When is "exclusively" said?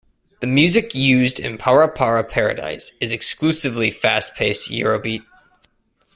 3.11-3.91